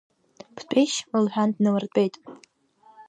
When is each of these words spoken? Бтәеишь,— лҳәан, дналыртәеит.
Бтәеишь,— 0.55 0.97
лҳәан, 1.23 1.49
дналыртәеит. 1.55 2.15